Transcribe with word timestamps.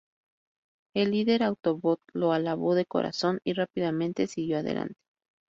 El 0.95 1.11
líder 1.11 1.43
Autobot 1.43 1.99
lo 2.13 2.33
alabó 2.33 2.73
de 2.73 2.87
corazón, 2.87 3.39
y 3.43 3.53
rápidamente 3.53 4.25
siguió 4.25 4.57
adelante. 4.57 4.97